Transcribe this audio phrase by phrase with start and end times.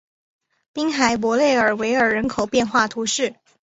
[0.73, 3.35] 滨海伯内尔维尔人口变化图示